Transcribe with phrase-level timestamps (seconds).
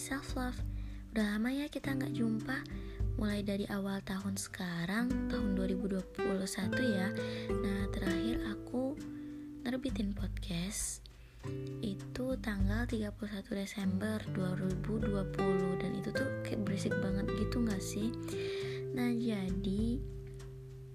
[0.00, 0.58] Self Love
[1.14, 2.66] Udah lama ya kita nggak jumpa.
[3.14, 6.18] Mulai dari awal tahun sekarang Tahun 2021
[6.98, 7.14] ya.
[7.54, 8.98] Nah terakhir aku
[9.62, 11.06] nerbitin podcast
[11.78, 13.14] Itu tanggal 31
[13.54, 18.10] Desember 2020 Dan itu tuh kayak berisik banget gitu gak sih?
[18.98, 20.02] Nah jadi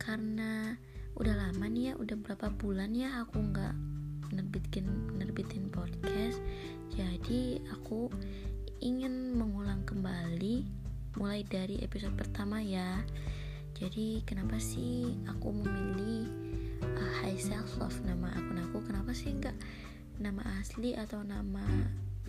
[0.00, 0.74] Karena
[1.14, 3.93] udah lama nih ya Udah berapa bulan ya aku nggak
[4.34, 6.42] nerbitin nerbitin podcast
[6.94, 8.12] jadi aku
[8.84, 10.62] ingin mengulang kembali
[11.18, 13.02] mulai dari episode pertama ya.
[13.74, 16.30] Jadi kenapa sih aku memilih
[16.84, 18.78] uh, High Self Love nama akun aku?
[18.86, 19.56] Kenapa sih enggak
[20.22, 21.64] nama asli atau nama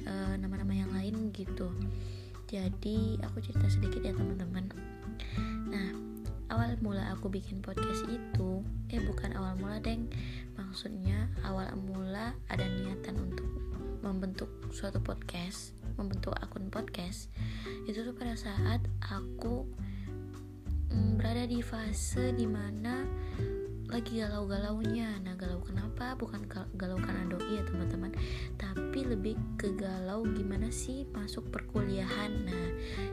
[0.06, 1.70] uh, nama-nama yang lain gitu?
[2.50, 4.70] Jadi aku cerita sedikit ya teman-teman.
[5.70, 5.90] Nah,
[6.56, 10.08] awal mula aku bikin podcast itu, eh bukan awal mula deng,
[10.56, 13.44] maksudnya awal mula ada niatan untuk
[14.00, 17.32] membentuk suatu podcast membentuk akun podcast.
[17.88, 19.68] Itu tuh pada saat aku
[20.92, 23.04] mm, berada di fase di mana
[23.88, 25.20] lagi galau-galaunya.
[25.24, 26.16] Nah galau kenapa?
[26.20, 28.12] Bukan galau karena doi ya teman-teman.
[28.60, 32.32] Tapi lebih ke galau gimana sih masuk perkuliahan.
[32.48, 32.68] Nah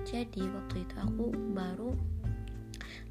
[0.07, 1.95] jadi waktu itu aku baru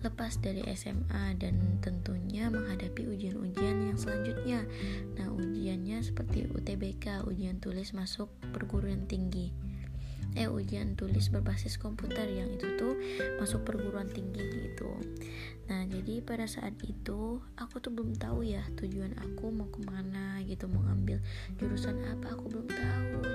[0.02, 4.66] lepas dari SMA dan tentunya menghadapi ujian-ujian yang selanjutnya.
[5.18, 9.54] Nah, ujiannya seperti UTBK, ujian tulis masuk perguruan tinggi.
[10.32, 12.96] Eh, ujian tulis berbasis komputer yang itu tuh
[13.36, 14.96] masuk perguruan tinggi gitu.
[15.68, 20.40] Nah, jadi pada saat itu aku tuh belum tahu ya tujuan aku mau ke mana
[20.48, 21.20] gitu, mau ngambil
[21.60, 23.31] jurusan apa aku belum tahu.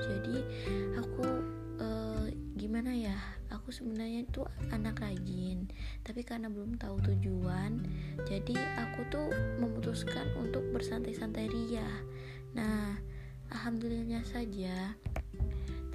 [3.76, 4.40] Sebenarnya itu
[4.72, 5.68] anak rajin
[6.00, 7.84] tapi karena belum tahu tujuan
[8.24, 8.56] jadi
[8.88, 9.28] aku tuh
[9.60, 11.84] memutuskan untuk bersantai-santai ria
[12.56, 12.96] nah
[13.52, 14.96] alhamdulillahnya saja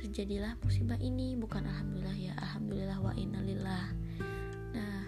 [0.01, 1.37] terjadilah musibah ini.
[1.37, 3.85] Bukan alhamdulillah ya alhamdulillah wa innalillah.
[4.73, 5.05] Nah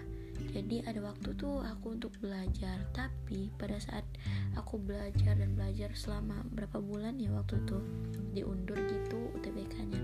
[0.54, 4.06] jadi ada waktu tuh aku untuk belajar tapi pada saat
[4.54, 7.78] aku belajar dan belajar selama berapa bulan ya waktu itu
[8.34, 10.00] diundur gitu UTBK nya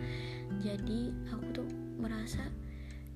[0.60, 1.68] jadi aku tuh
[1.98, 2.42] merasa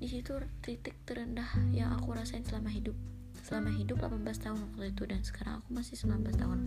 [0.04, 2.92] di situ titik terendah yang aku rasain selama hidup.
[3.40, 6.60] Selama hidup 18 tahun waktu itu dan sekarang aku masih 19 tahun.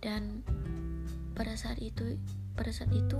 [0.00, 0.40] Dan
[1.36, 2.16] pada saat itu
[2.56, 3.18] pada saat itu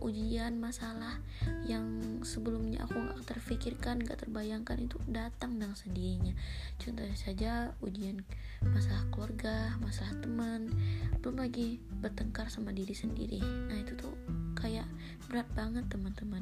[0.00, 1.20] ujian masalah
[1.68, 1.84] yang
[2.24, 6.34] sebelumnya aku nggak terfikirkan nggak terbayangkan itu datang dengan sendirinya
[6.80, 7.52] contohnya saja
[7.84, 8.24] ujian
[8.64, 10.72] masalah keluarga masalah teman
[11.20, 13.40] belum lagi bertengkar sama diri sendiri.
[13.40, 14.16] Nah itu tuh
[14.56, 14.88] kayak
[15.28, 16.40] berat banget teman-teman.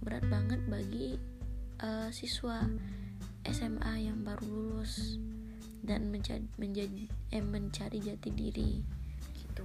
[0.00, 1.20] Berat banget bagi
[1.84, 2.64] uh, siswa
[3.44, 5.20] SMA yang baru lulus
[5.84, 8.84] dan menjadi menjadi eh, mencari jati diri
[9.36, 9.64] gitu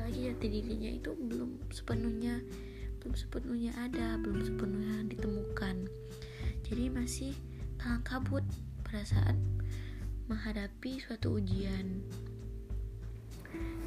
[0.00, 2.40] apalagi jati dirinya itu belum sepenuhnya
[3.04, 5.76] belum sepenuhnya ada belum sepenuhnya ditemukan
[6.64, 7.36] jadi masih
[7.76, 8.40] kalang kabut
[8.80, 9.36] pada saat
[10.24, 12.00] menghadapi suatu ujian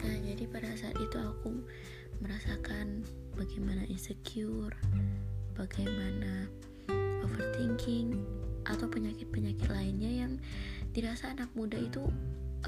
[0.05, 1.65] nah jadi pada saat itu aku
[2.21, 3.01] merasakan
[3.33, 4.77] bagaimana insecure
[5.57, 6.45] bagaimana
[7.25, 8.21] overthinking
[8.69, 10.37] atau penyakit-penyakit lainnya yang
[10.93, 12.05] dirasa anak muda itu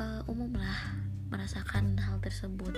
[0.01, 0.97] uh, umum lah
[1.29, 2.73] merasakan hal tersebut.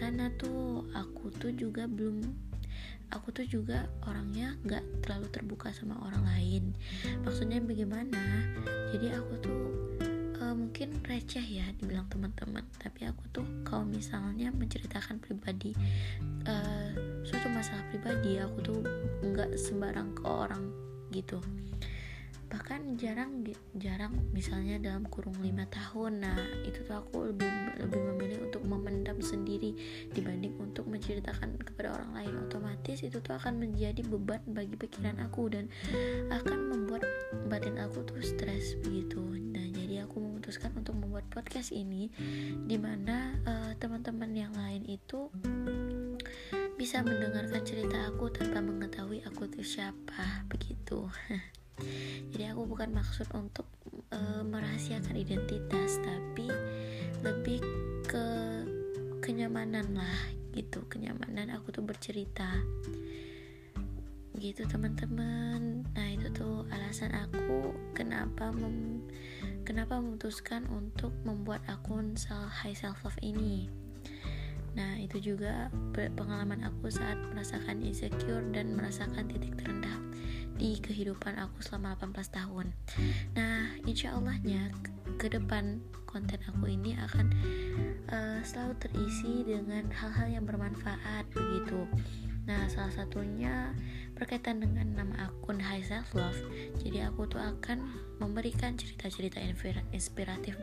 [0.00, 2.22] Sana tuh aku tuh juga belum
[3.14, 6.64] aku tuh juga orangnya nggak terlalu terbuka sama orang lain.
[7.22, 8.18] Maksudnya bagaimana?
[8.90, 9.62] Jadi aku tuh
[10.44, 15.72] uh, mungkin receh ya dibilang teman-teman tapi aku tuh kalau misalnya menceritakan pribadi
[16.44, 16.90] uh,
[17.24, 18.78] suatu masalah pribadi aku tuh
[19.24, 20.64] nggak sembarang ke orang
[21.10, 21.40] gitu
[22.54, 23.42] bahkan jarang
[23.74, 26.22] jarang misalnya dalam kurung lima tahun.
[26.22, 27.50] Nah itu tuh aku lebih
[27.82, 29.74] lebih memilih untuk memendam sendiri
[30.14, 32.32] dibanding untuk menceritakan kepada orang lain.
[32.46, 35.66] Otomatis itu tuh akan menjadi beban bagi pikiran aku dan
[36.30, 37.02] akan membuat
[37.50, 39.18] batin aku tuh stres begitu.
[39.50, 42.06] Nah jadi aku memutuskan untuk membuat podcast ini
[42.70, 45.26] di mana uh, teman-teman yang lain itu
[46.78, 51.10] bisa mendengarkan cerita aku tanpa mengetahui aku itu siapa begitu
[52.34, 53.66] jadi aku bukan maksud untuk
[54.10, 56.50] e, merahasiakan identitas tapi
[57.22, 57.62] lebih
[58.06, 58.26] ke
[59.22, 60.18] kenyamanan lah
[60.54, 60.86] gitu.
[60.86, 62.58] Kenyamanan aku tuh bercerita.
[64.34, 65.86] Gitu teman-teman.
[65.94, 69.06] Nah itu tuh alasan aku kenapa mem
[69.62, 73.83] kenapa memutuskan untuk membuat akun self high self love ini
[74.74, 79.98] nah itu juga pengalaman aku saat merasakan insecure dan merasakan titik terendah
[80.54, 82.66] di kehidupan aku selama 18 tahun.
[83.34, 84.70] Nah insya Allahnya
[85.18, 87.26] ke depan konten aku ini akan
[88.06, 91.90] uh, selalu terisi dengan hal-hal yang bermanfaat begitu.
[92.44, 93.72] Nah, salah satunya
[94.14, 96.40] berkaitan dengan nama akun High Self Love.
[96.80, 97.82] Jadi aku tuh akan
[98.22, 99.42] memberikan cerita-cerita
[99.90, 100.54] inspiratif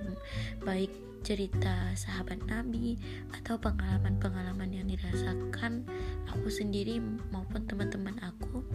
[0.64, 2.98] baik cerita sahabat Nabi
[3.38, 5.86] atau pengalaman-pengalaman yang dirasakan
[6.26, 6.98] aku sendiri
[7.30, 8.66] maupun teman-teman aku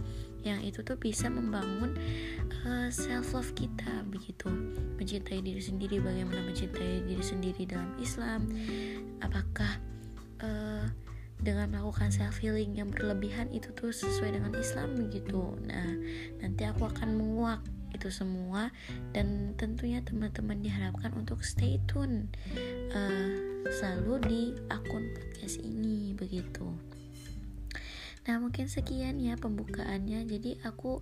[0.47, 1.91] yang itu tuh bisa membangun
[2.63, 4.47] uh, self love kita begitu
[4.95, 8.47] mencintai diri sendiri bagaimana mencintai diri sendiri dalam Islam
[9.19, 9.83] apakah
[10.39, 10.87] uh,
[11.37, 15.53] dengan melakukan self healing yang berlebihan itu tuh sesuai dengan Islam begitu.
[15.65, 15.91] Nah,
[16.41, 17.61] nanti aku akan menguak
[17.95, 18.69] itu semua
[19.15, 22.29] dan tentunya teman-teman diharapkan untuk stay tune
[22.93, 23.31] uh,
[23.71, 26.86] selalu di akun podcast ini begitu.
[28.27, 30.27] Nah mungkin sekian ya pembukaannya.
[30.27, 30.99] Jadi aku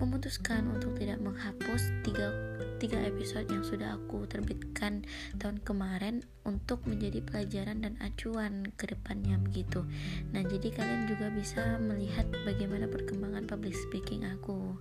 [0.00, 2.32] memutuskan untuk tidak menghapus tiga,
[2.80, 5.04] tiga episode yang sudah aku terbitkan
[5.36, 9.86] tahun kemarin Untuk menjadi pelajaran dan acuan ke depannya begitu.
[10.34, 14.74] Nah jadi kalian juga bisa melihat bagaimana perkembangan public speaking aku.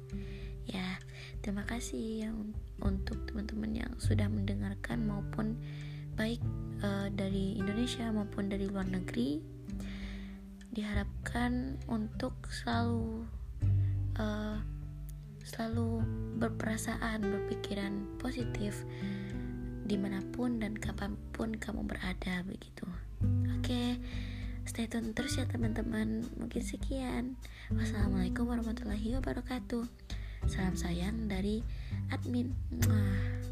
[0.66, 0.98] Ya
[1.46, 5.60] terima kasih yang untuk teman-teman yang sudah mendengarkan maupun
[6.18, 6.42] baik
[6.82, 9.61] uh, dari Indonesia maupun dari luar negeri
[10.72, 13.28] diharapkan untuk selalu
[14.16, 14.58] uh,
[15.44, 16.04] selalu
[16.40, 18.88] berperasaan berpikiran positif
[19.84, 22.88] di mana pun dan kapan pun kamu berada begitu.
[23.60, 24.00] Oke
[24.72, 26.24] stay tune terus ya teman-teman.
[26.40, 27.36] Mungkin sekian.
[27.76, 29.84] Wassalamualaikum warahmatullahi wabarakatuh.
[30.48, 31.60] Salam sayang dari
[32.10, 32.56] admin.
[32.72, 33.52] Mwah.